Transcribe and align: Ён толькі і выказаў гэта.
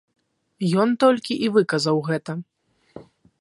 Ён 0.83 0.89
толькі 1.05 1.33
і 1.49 1.51
выказаў 1.59 1.97
гэта. 2.09 2.31